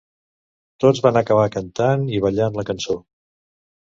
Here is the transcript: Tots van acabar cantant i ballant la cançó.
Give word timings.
Tots 0.83 1.01
van 1.07 1.19
acabar 1.19 1.43
cantant 1.57 2.07
i 2.19 2.21
ballant 2.25 2.57
la 2.61 2.65
cançó. 2.73 2.95